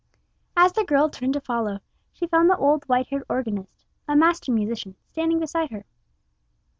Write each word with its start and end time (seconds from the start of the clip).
As 0.57 0.73
the 0.73 0.83
girl 0.83 1.09
turned 1.09 1.33
to 1.33 1.39
follow, 1.39 1.77
she 2.11 2.25
found 2.25 2.49
the 2.49 2.57
old 2.57 2.85
white 2.85 3.09
haired 3.09 3.21
organist, 3.29 3.85
a 4.07 4.15
master 4.15 4.51
musician, 4.51 4.95
standing 5.11 5.37
beside 5.39 5.69
her. 5.69 5.85